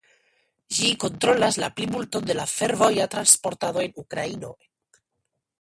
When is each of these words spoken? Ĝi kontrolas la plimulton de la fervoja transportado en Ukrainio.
Ĝi 0.77 0.87
kontrolas 1.03 1.59
la 1.65 1.69
plimulton 1.79 2.25
de 2.31 2.37
la 2.39 2.47
fervoja 2.53 3.07
transportado 3.17 3.87
en 3.89 3.97
Ukrainio. 4.07 4.55